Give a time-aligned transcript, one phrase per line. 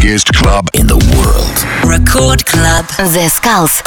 [0.00, 1.56] biggest club in the world.
[1.84, 2.84] Record Club.
[3.14, 3.82] Zeskullz.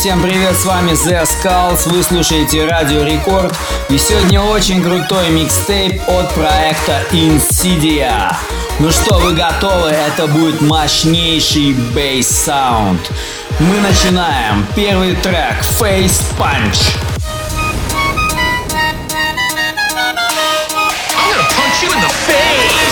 [0.00, 3.54] всем привет, с вами The Skulls, вы слушаете Радио Рекорд,
[3.90, 8.34] и сегодня очень крутой микстейп от проекта Insidia.
[8.78, 9.90] Ну что, вы готовы?
[9.90, 13.12] Это будет мощнейший бейс-саунд.
[13.58, 14.66] Мы начинаем.
[14.74, 16.96] Первый трек Face Punch.
[21.14, 22.89] I'm gonna punch you in the face!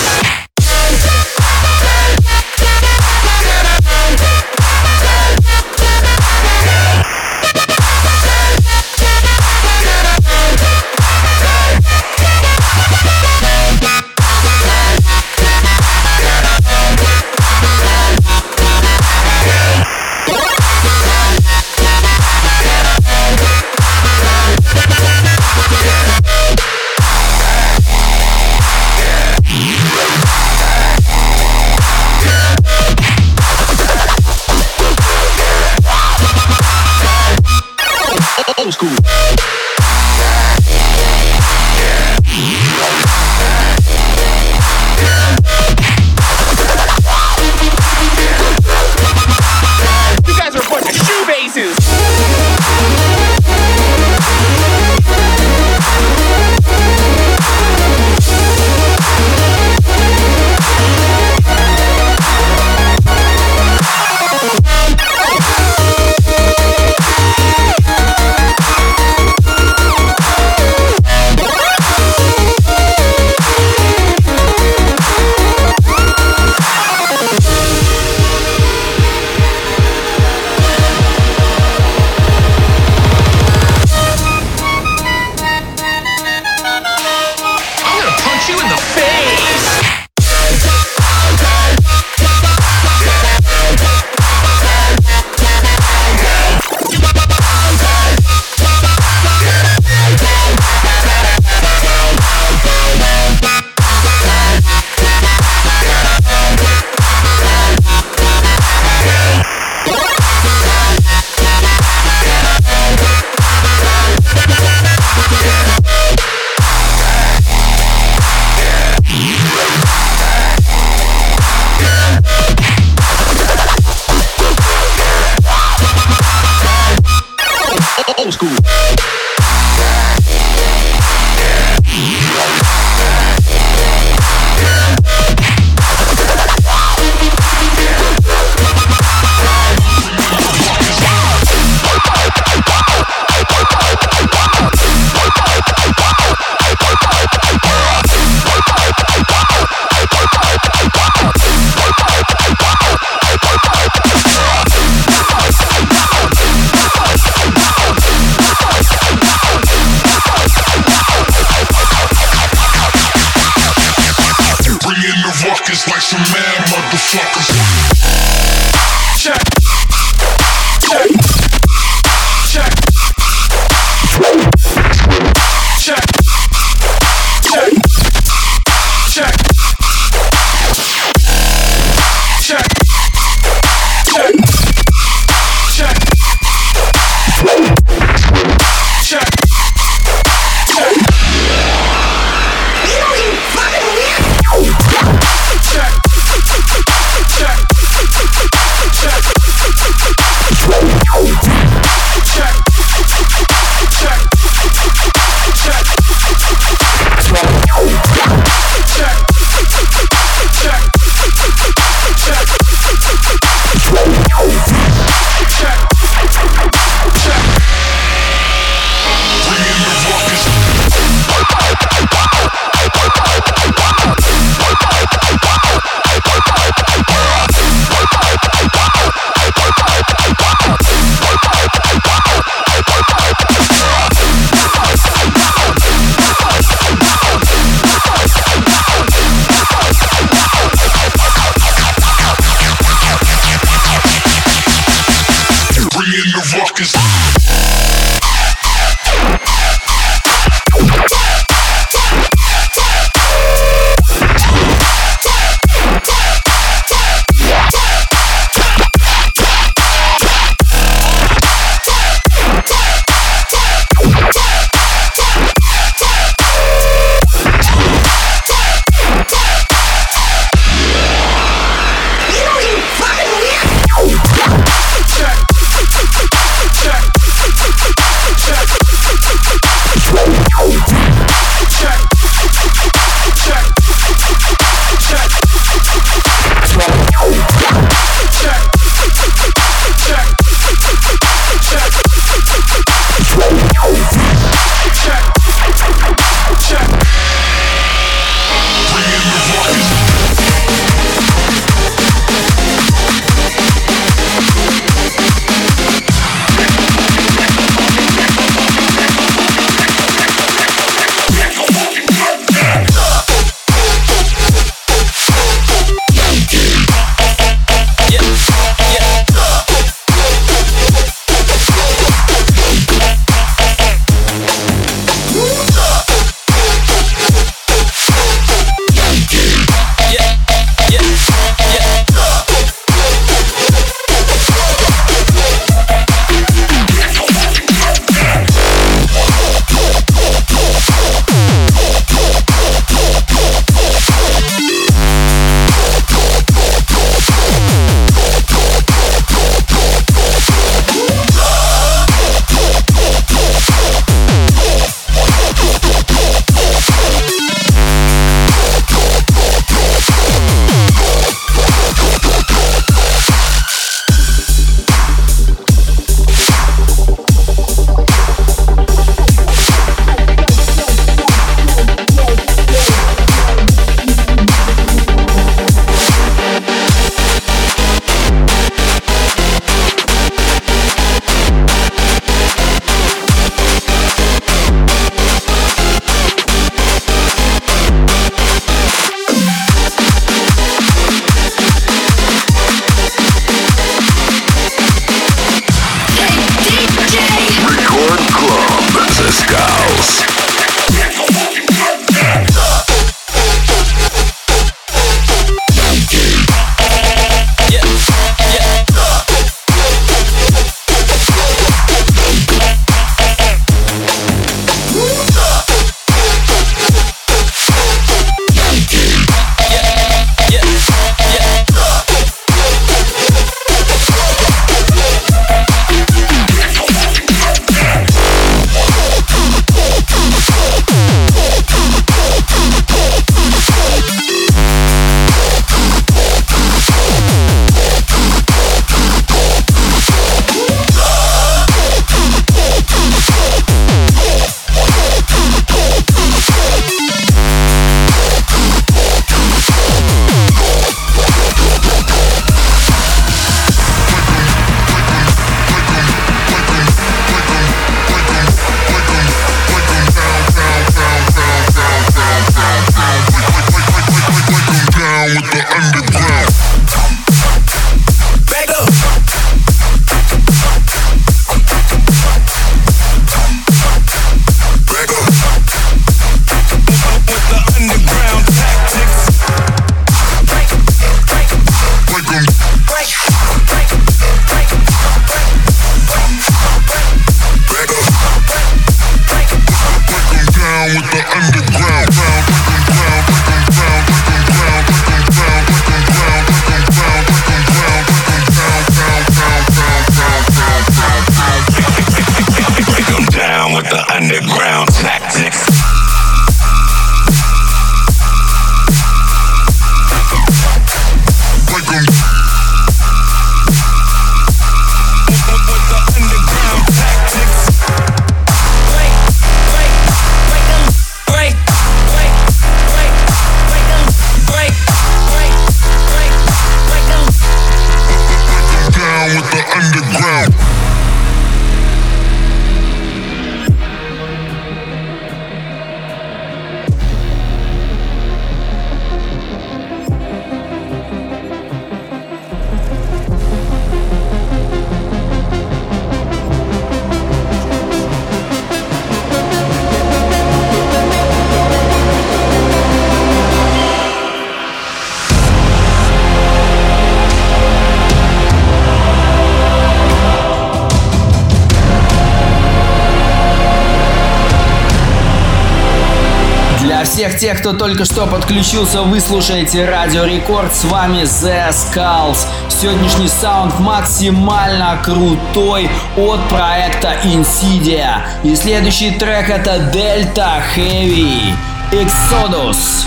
[567.38, 572.38] Тех, кто только что подключился, вы слушаете Радио Рекорд, с вами The Skulls.
[572.68, 578.23] Сегодняшний саунд максимально крутой от проекта Insidia.
[578.42, 581.54] И следующий трек это Delta Heavy
[581.92, 583.07] Exodus.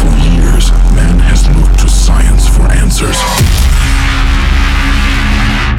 [0.00, 3.16] For years, man has looked to science for answers.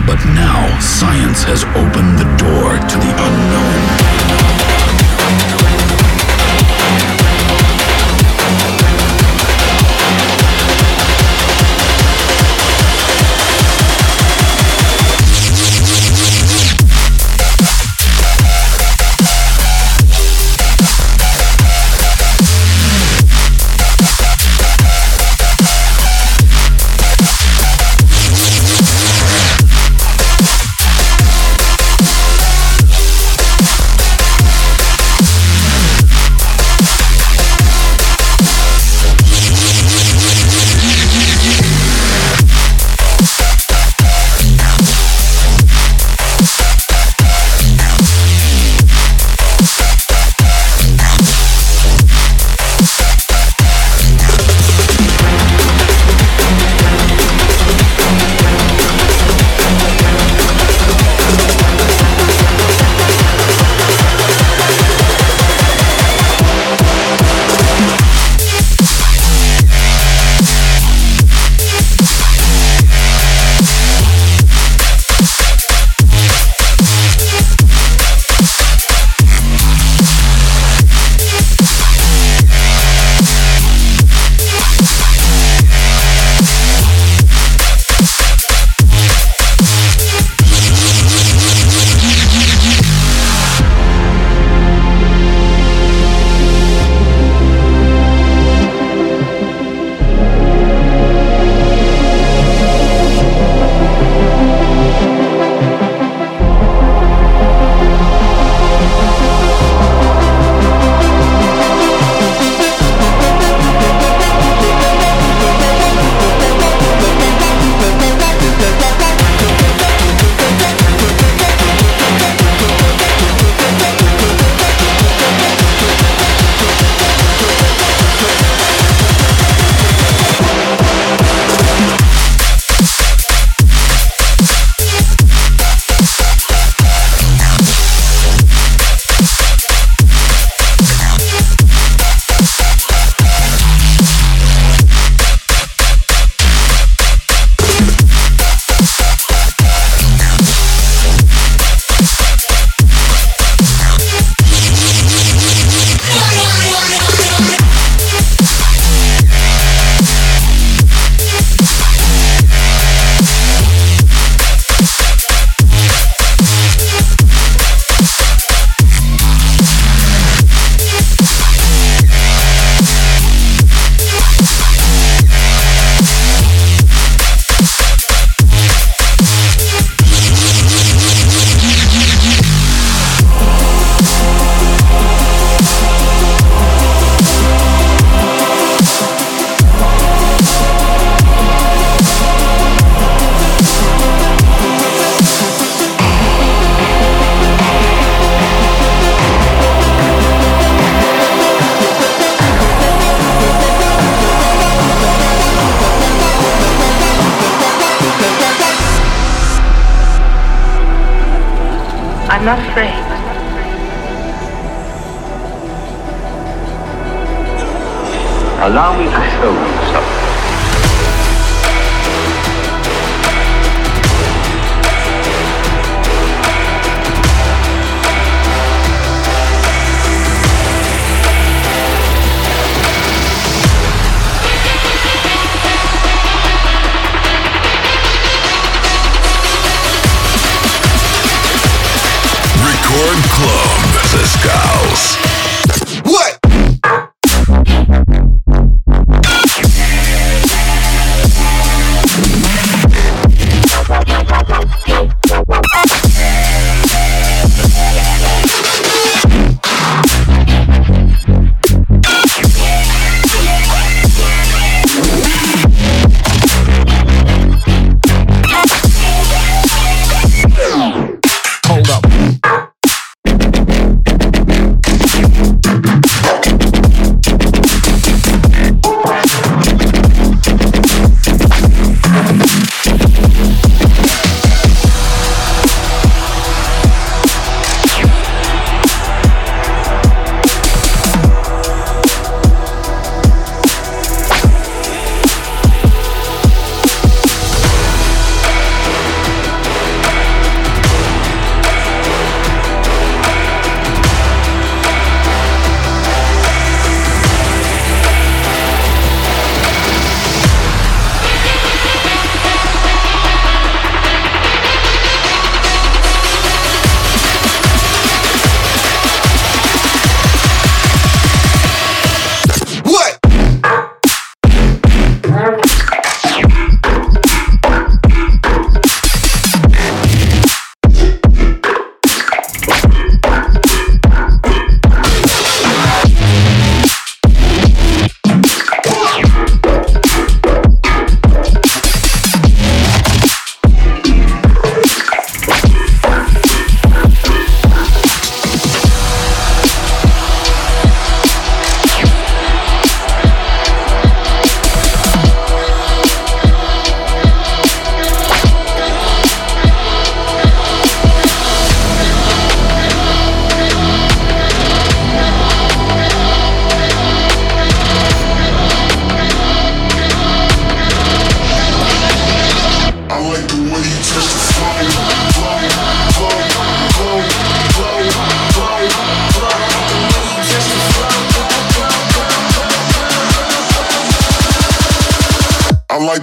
[0.08, 4.77] But now, science has opened the door to the unknown.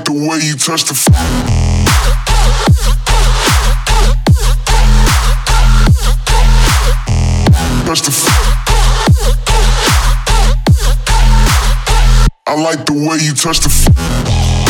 [0.03, 0.95] The way you touch the.
[7.85, 8.13] Touch the.
[12.47, 13.69] I like the way you touch the.
[13.69, 14.64] Touch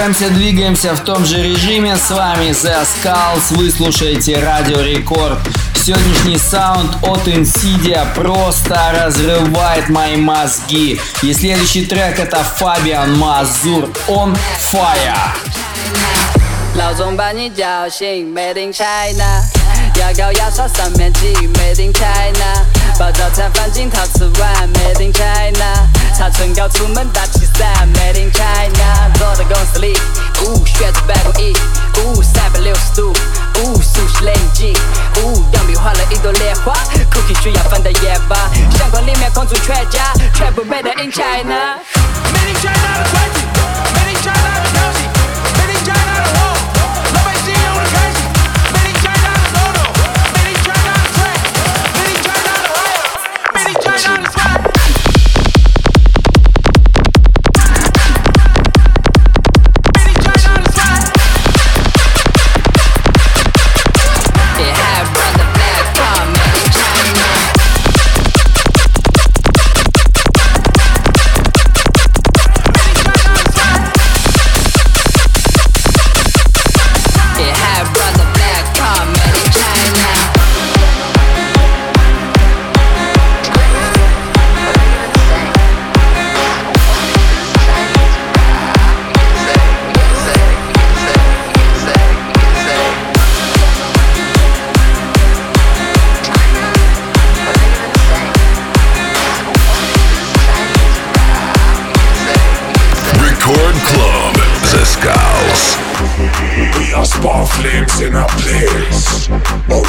[0.00, 1.96] останавливаемся, двигаемся в том же режиме.
[1.96, 5.38] С вами The Skulls, вы слушаете Радио Рекорд.
[5.74, 10.98] Сегодняшний саунд от Insidia просто разрывает мои мозги.
[11.22, 14.34] И следующий трек это Фабиан Мазур On
[14.72, 15.34] Fire.
[16.74, 19.42] 老总把你叫醒，Made in China，
[19.98, 22.64] 牙膏牙刷上面挤，Made in China，
[23.01, 29.99] 把早餐放进陶瓷碗，Made in China，擦唇膏出门打气伞，Made in China，坐在公司里，
[30.43, 31.57] 呜，学着办公椅，
[31.97, 33.11] 呜，三百六十度，
[33.63, 34.77] 呜，熟悉冷静，
[35.23, 36.73] 呜，羊皮画了一朵莲花
[37.09, 38.35] ，Cookie 需要放的盐巴，
[38.77, 43.41] 相框里面空出全家，全部 Made in China，Made in China 的传奇
[43.95, 44.50] ，Made in China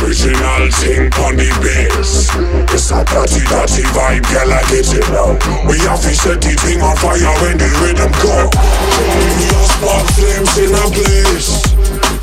[0.03, 2.27] Original thing on the bass.
[2.75, 5.39] It's a dirty, dirty vibe, girl, I get it now.
[5.71, 8.51] We have to set the thing on fire when the rhythm go.
[8.51, 11.73] We are spark flames in a place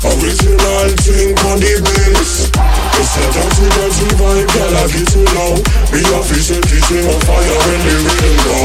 [0.00, 2.48] Original thing on the bass.
[3.00, 5.60] It's a dirty, dirty vibe, girl, I get it now.
[5.92, 8.60] We have to set the thing on fire when the rhythm go.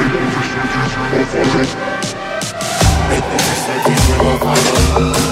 [0.00, 0.52] We have to
[3.60, 5.29] set the thing on fire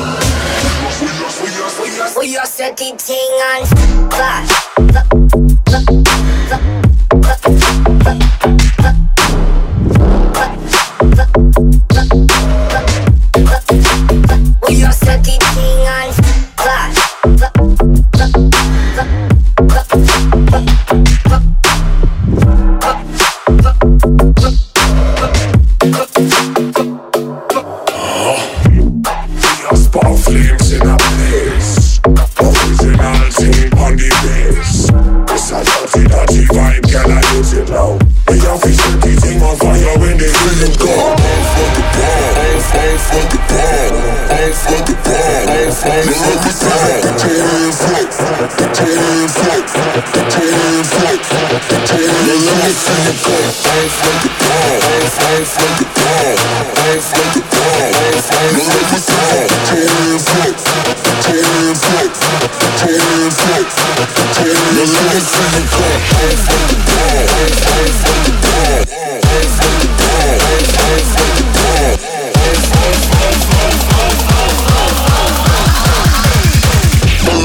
[2.49, 3.69] Außer die Dingern.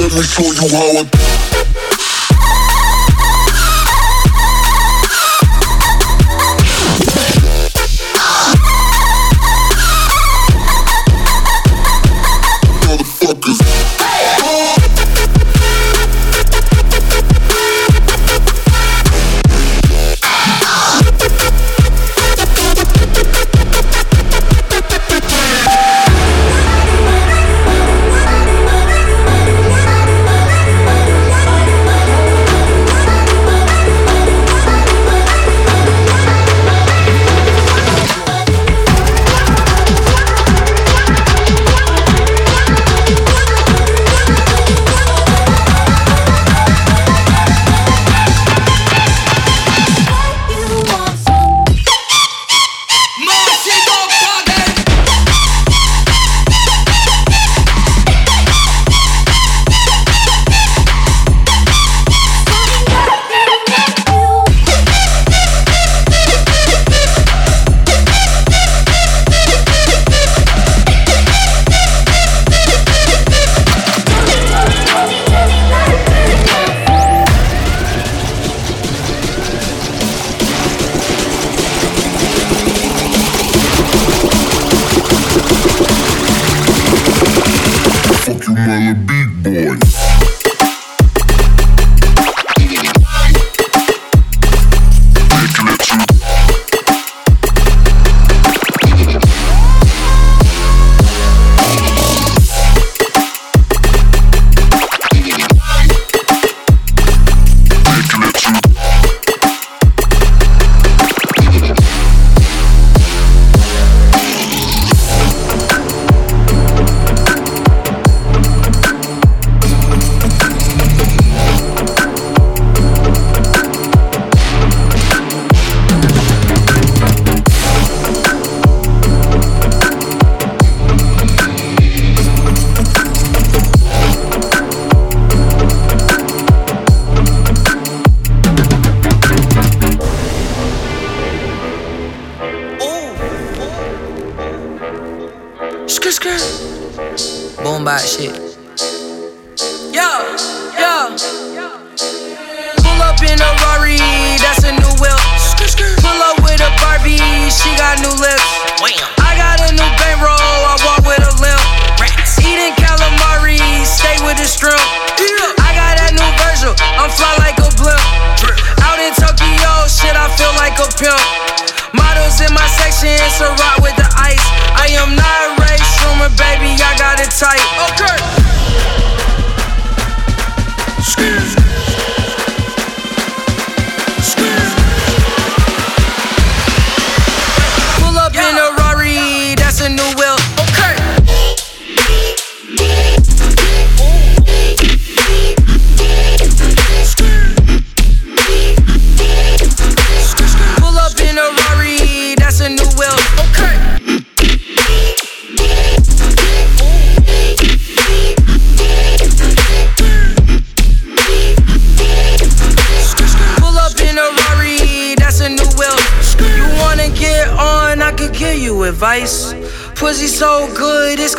[0.03, 1.22] Let me show you how it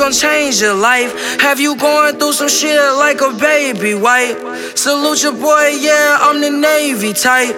[0.04, 1.40] good, gonna change your life.
[1.40, 4.36] Have you going through some shit like a baby wipe?
[4.76, 7.56] Salute your boy, yeah, I'm the Navy type.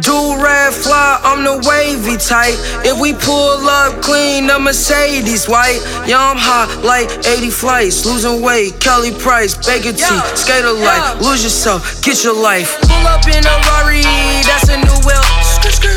[0.00, 2.56] Do red fly, I'm the wavy type.
[2.84, 5.80] If we pull up clean, the Mercedes white.
[6.06, 8.04] Yeah, I'm hot like 80 flights.
[8.04, 11.20] Losing weight, Kelly Price, Baker T, skater life.
[11.20, 12.80] Lose yourself, get your life.
[12.82, 14.02] Pull up in a Rari,
[14.44, 15.24] that's a new whip.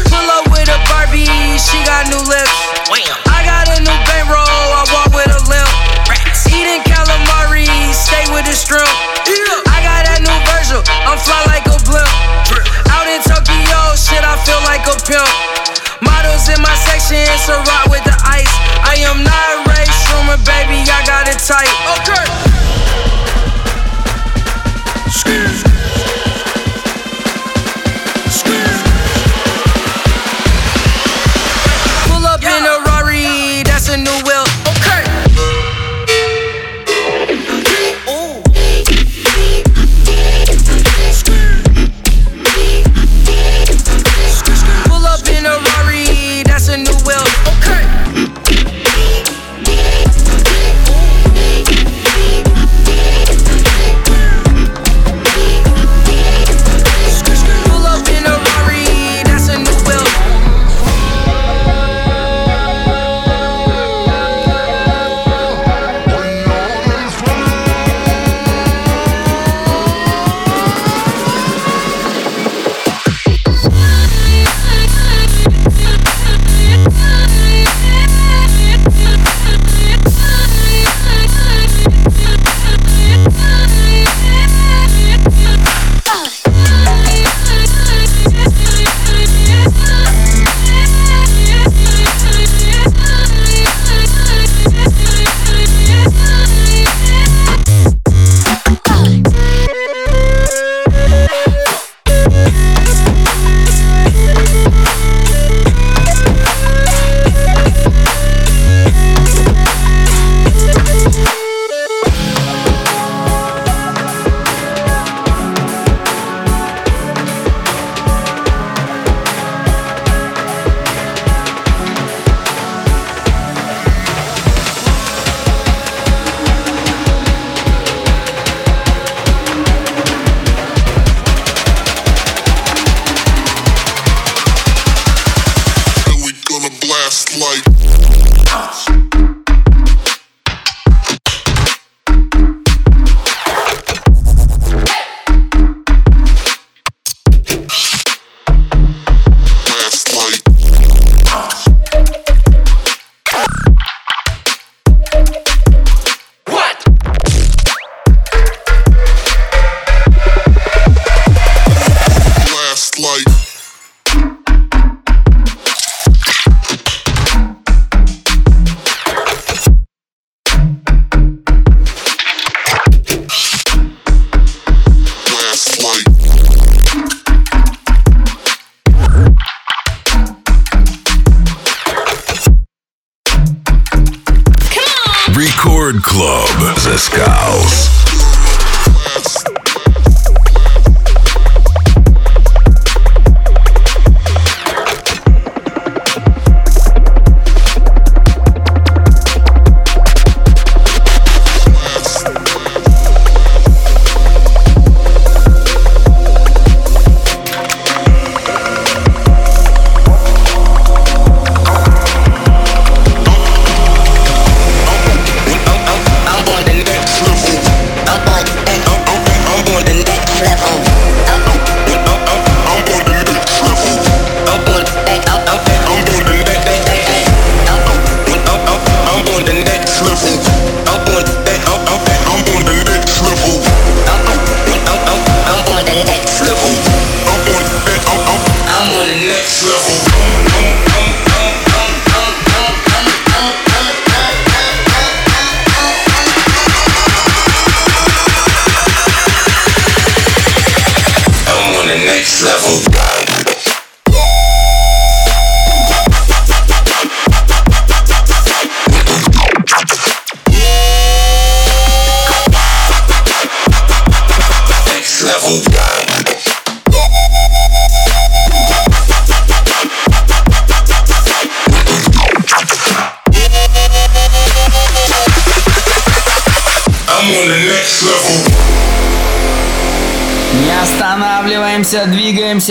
[0.07, 1.25] Pull up with a Barbie,
[1.57, 2.51] she got new lips.
[3.25, 3.30] I
[8.51, 8.83] the shrimp.
[9.71, 12.11] I got that new Virgil, I'm fly like a blimp.
[12.91, 15.31] Out in Tokyo, shit, I feel like a pimp.
[16.03, 18.51] Models in my section, it's a rock with the ice.
[18.83, 21.71] I am not a Ray Schumer, baby, I got it tight.
[22.03, 22.20] Okay.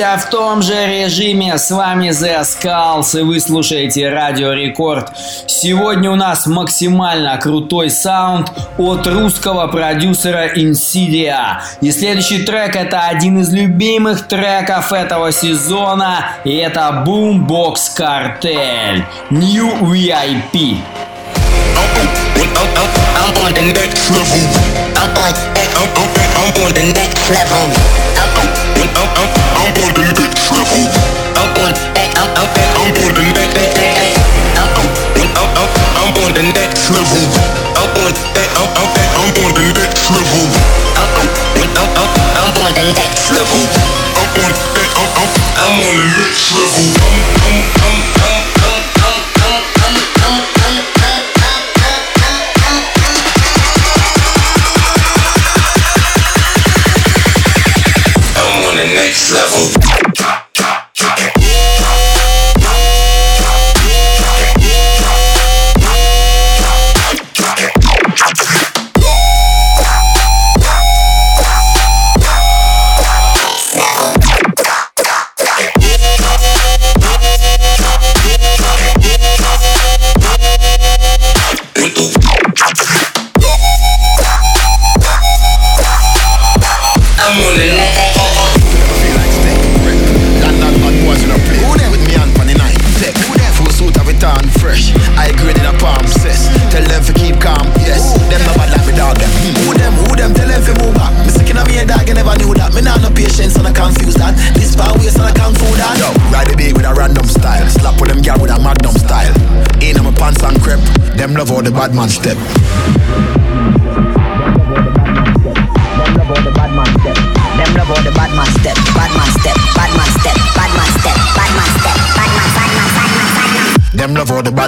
[0.00, 1.58] Двигаемся в том же режиме.
[1.58, 5.12] С вами The Skulls и вы слушаете Радио Рекорд.
[5.46, 11.58] Сегодня у нас максимально крутой саунд от русского продюсера Insidia.
[11.80, 16.26] И следующий трек это один из любимых треков этого сезона.
[16.44, 20.78] И это Boombox Cartel New VIP.
[23.22, 24.40] I'm on the next level.
[24.96, 25.34] I'm on,
[25.76, 27.70] I'm on, I'm on the next level.
[30.10, 30.90] I'm on the next level.
[31.36, 31.74] I'm on,
[32.16, 34.10] I'm on, I'm on the next level.
[34.10, 34.19] I'm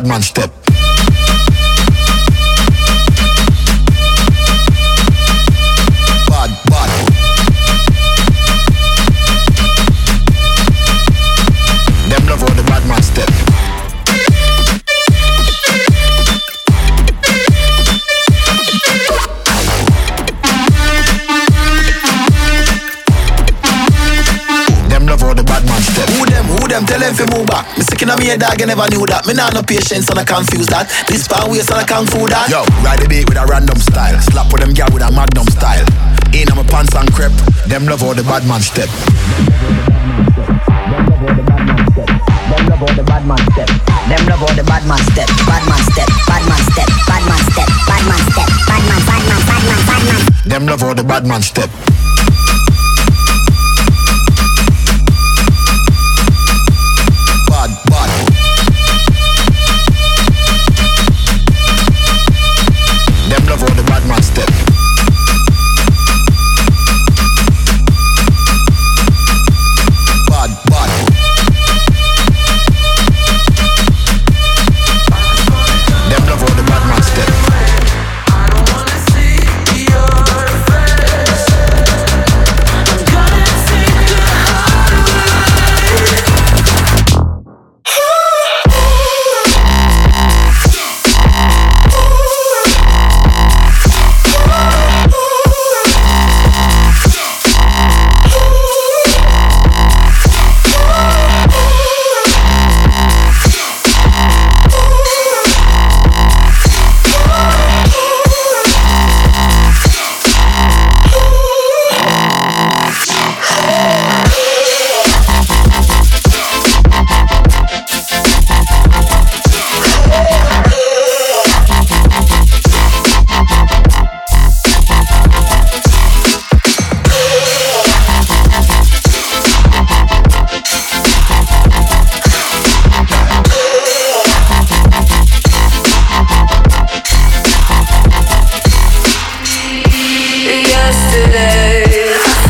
[0.03, 0.62] bad man step.
[26.73, 28.09] Love all the bad man step.
[28.16, 29.27] me a dog, I never knew that.
[29.27, 30.89] Me nah no patience and I confuse that.
[31.09, 32.49] This power waste and I can't fool that.
[32.49, 34.16] Yo, ride the beat with a random style.
[34.33, 35.85] Slap with them gal with a magnum style.
[36.33, 37.35] In my pants and crepe.
[37.68, 38.89] Them love all the bad man step.
[42.49, 43.68] Them love all the bad man step.
[44.09, 45.29] Them love all the bad man step.
[45.45, 46.09] Bad man step.
[46.25, 46.89] Bad man step.
[47.05, 47.68] Bad man step.
[47.85, 48.49] Bad man step.
[48.64, 49.01] Bad man.
[49.05, 49.45] Bad man.
[49.45, 49.81] Bad man.
[49.85, 50.25] Bad man.
[50.49, 51.68] Them love all the bad man step.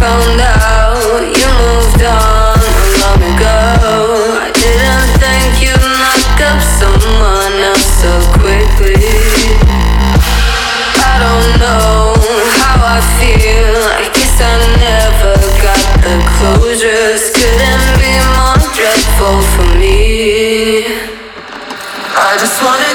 [0.03, 2.59] found out you moved on
[3.03, 4.35] long ago.
[4.35, 8.99] I didn't think you'd up someone else so quickly.
[11.07, 12.19] I don't know
[12.59, 13.79] how I feel.
[14.03, 14.55] I guess I
[14.91, 17.15] never got the closure.
[17.39, 20.83] Couldn't be more dreadful for me.
[22.19, 22.92] I just wanted.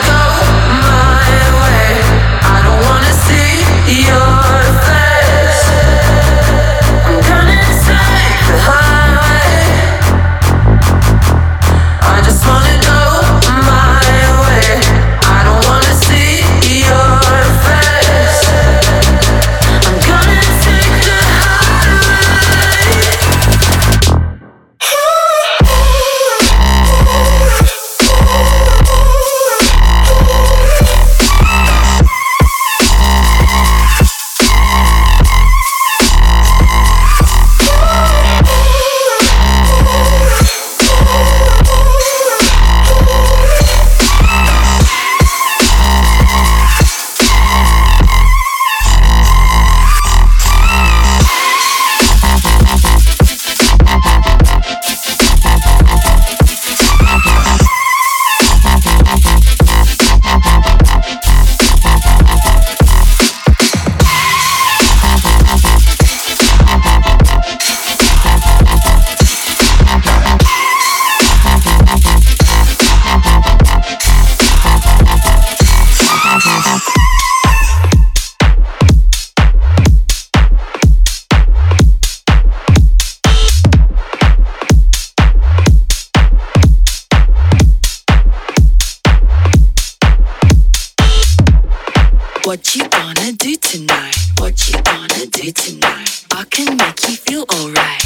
[92.47, 94.15] What you gonna do tonight?
[94.37, 96.25] What you gonna do tonight?
[96.31, 98.01] I can make you feel alright.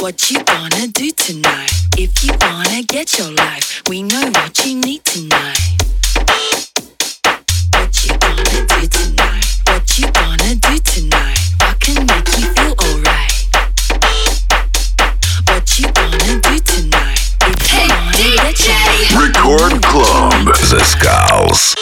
[0.00, 1.72] What you gonna do tonight?
[1.96, 5.56] If you wanna get your life, we know what you need tonight.
[7.72, 9.46] What you gonna do tonight?
[9.64, 11.40] What you gonna do tonight?
[11.62, 13.32] I can make you feel alright.
[15.48, 17.20] What you gonna do tonight?
[17.40, 20.54] If you wanna get your life, Record Club.
[20.56, 21.74] Zeskullz.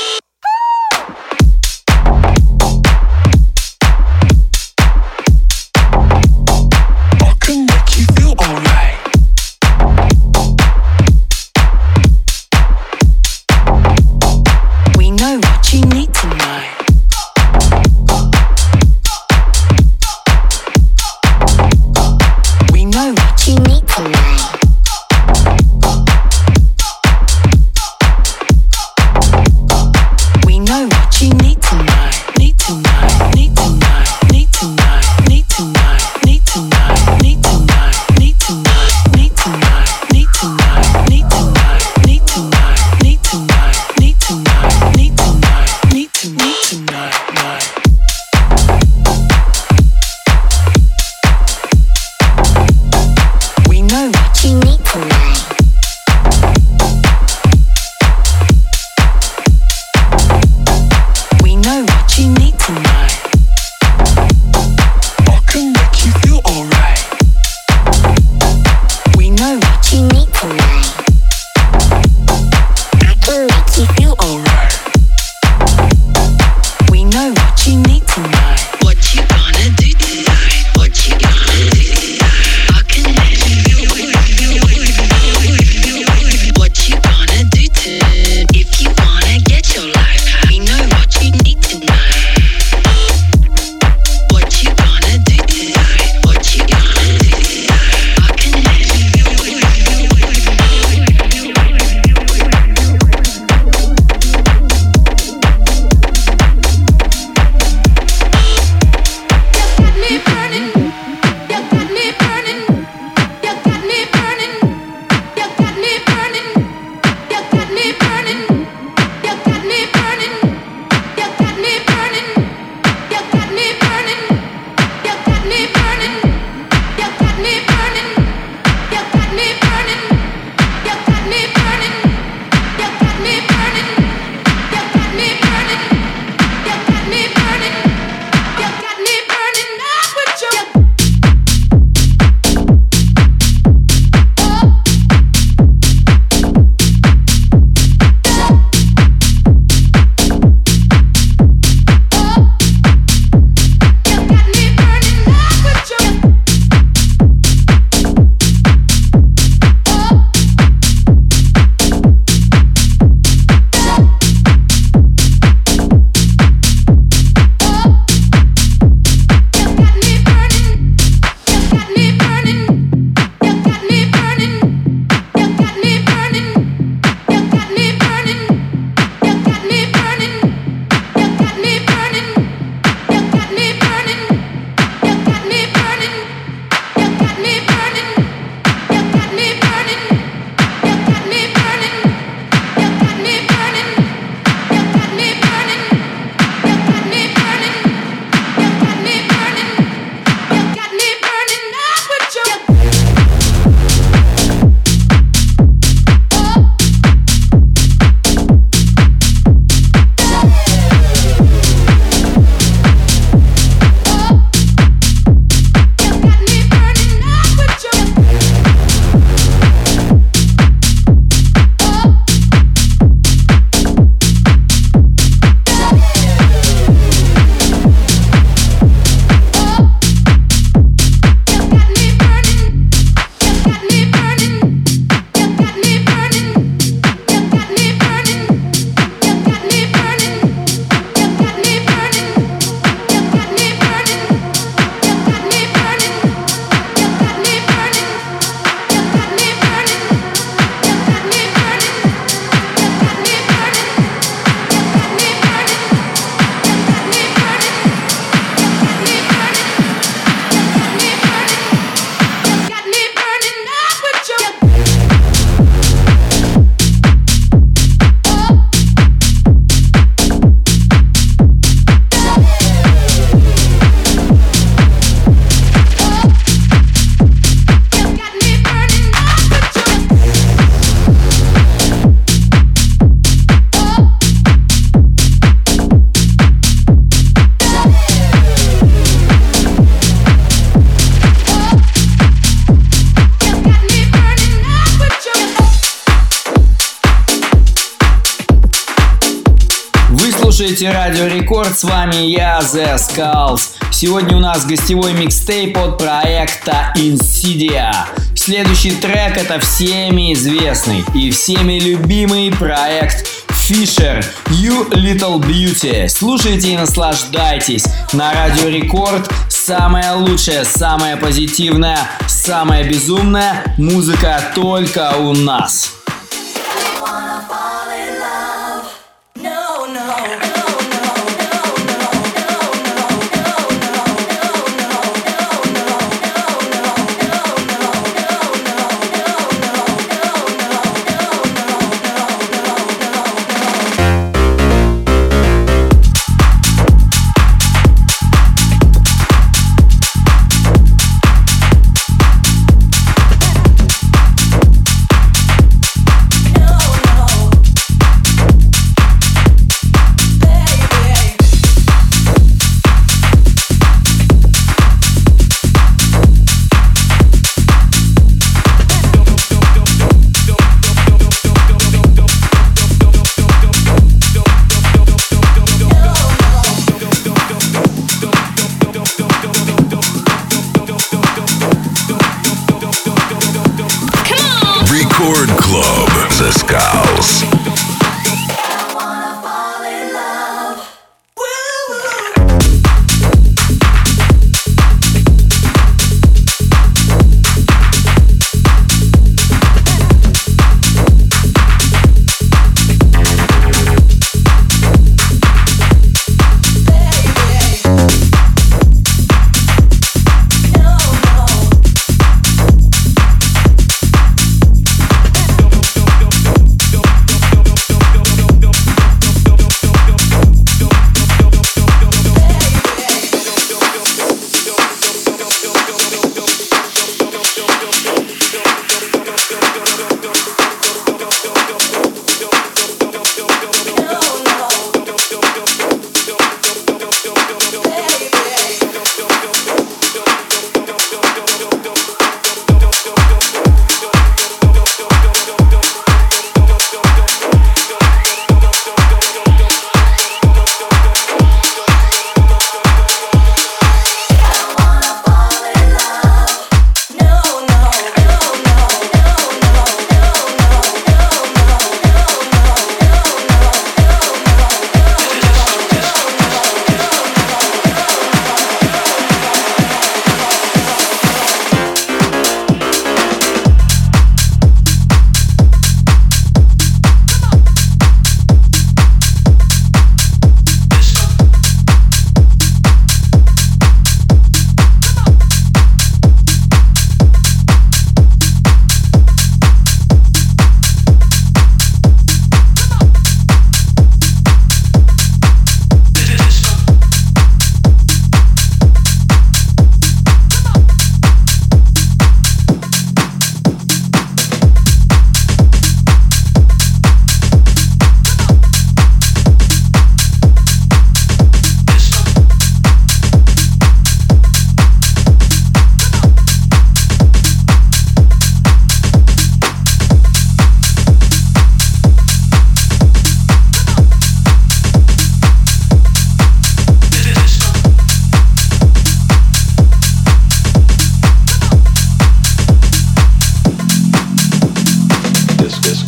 [300.76, 303.60] Слушаете Радио Рекорд, с вами я, The Skulls.
[303.90, 307.92] Сегодня у нас гостевой микстейп от проекта Insidia.
[308.34, 316.08] Следующий трек это всеми известный и всеми любимый проект Fisher You Little Beauty.
[316.08, 317.86] Слушайте и наслаждайтесь.
[318.12, 325.96] На Радио Рекорд самая лучшая, самая позитивная, самая безумная музыка только у нас.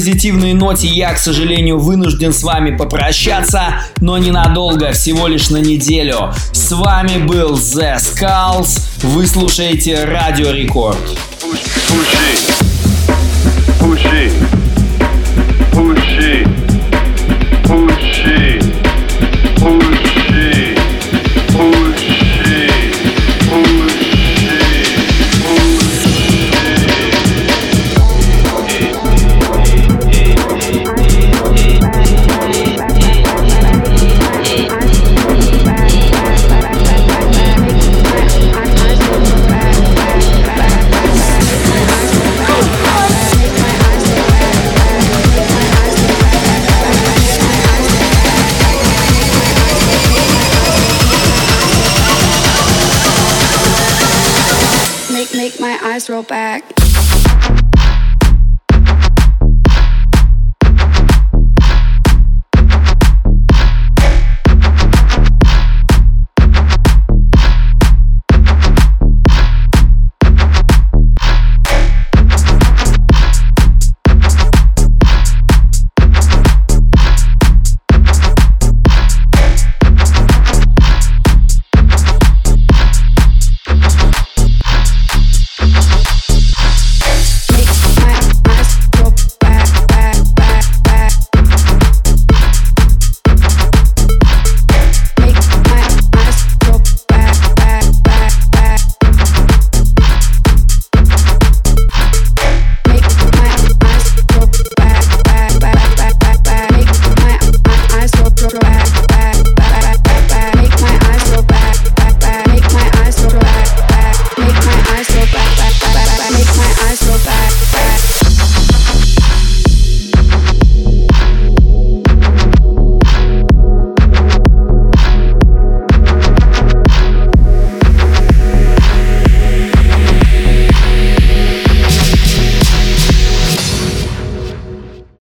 [0.00, 6.32] позитивной ноте я, к сожалению, вынужден с вами попрощаться, но ненадолго, всего лишь на неделю.
[6.54, 10.96] С вами был The Skulls, вы слушаете Радио Рекорд.
[11.42, 12.49] Pushy.